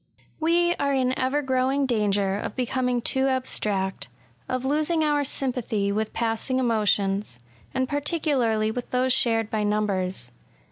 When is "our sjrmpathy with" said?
5.03-6.11